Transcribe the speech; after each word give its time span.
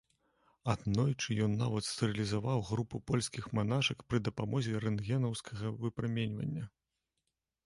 Аднойчы 0.73 1.35
ён 1.47 1.51
нават 1.59 1.83
стэрылізаваў 1.89 2.63
групу 2.69 3.01
польскіх 3.11 3.51
манашак 3.61 4.03
пры 4.09 4.17
дапамозе 4.29 4.83
рэнтгенаўскага 4.87 5.77
выпраменьвання. 5.87 6.65